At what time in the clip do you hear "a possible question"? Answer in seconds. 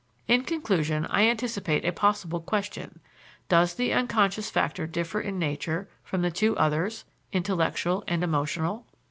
1.85-2.99